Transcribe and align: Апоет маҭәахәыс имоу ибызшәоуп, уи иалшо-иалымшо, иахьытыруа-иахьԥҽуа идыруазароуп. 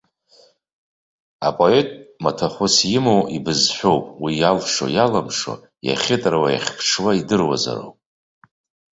Апоет 1.47 1.89
маҭәахәыс 2.23 2.75
имоу 2.97 3.21
ибызшәоуп, 3.37 4.05
уи 4.23 4.33
иалшо-иалымшо, 4.37 5.53
иахьытыруа-иахьԥҽуа 5.87 7.11
идыруазароуп. 7.19 7.97